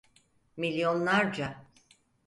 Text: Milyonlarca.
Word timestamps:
Milyonlarca. 0.57 1.63